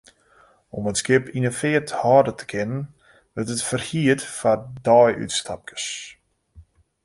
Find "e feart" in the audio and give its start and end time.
1.49-1.91